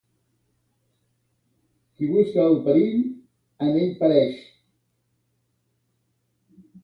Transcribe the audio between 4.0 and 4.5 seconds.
pereix.